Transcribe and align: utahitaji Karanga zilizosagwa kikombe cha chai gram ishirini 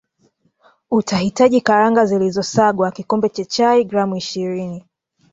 utahitaji 0.91 1.61
Karanga 1.61 2.05
zilizosagwa 2.05 2.91
kikombe 2.91 3.29
cha 3.29 3.45
chai 3.45 3.83
gram 3.83 4.15
ishirini 4.15 4.85